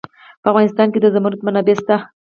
[0.41, 1.95] په افغانستان کې د زمرد منابع شته.